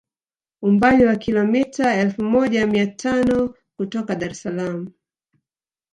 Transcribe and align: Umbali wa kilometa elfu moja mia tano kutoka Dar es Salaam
Umbali 0.67 1.05
wa 1.05 1.15
kilometa 1.15 1.93
elfu 1.93 2.23
moja 2.23 2.67
mia 2.67 2.87
tano 2.87 3.55
kutoka 3.77 4.15
Dar 4.15 4.31
es 4.31 4.41
Salaam 4.41 4.91